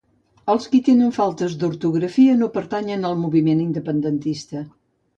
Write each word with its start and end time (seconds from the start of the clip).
Els 0.53 0.63
qui 0.71 0.79
tenen 0.87 1.13
faltes 1.17 1.53
d'ortografia 1.65 2.39
no 2.41 2.51
pertanyen 2.57 3.09
al 3.13 3.23
moviment 3.23 3.65
independentista 3.71 4.69